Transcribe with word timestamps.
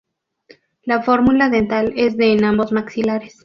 La 0.81 1.03
fórmula 1.03 1.49
dental 1.49 1.93
es 1.95 2.17
de 2.17 2.33
en 2.33 2.43
ambos 2.43 2.71
maxilares. 2.71 3.37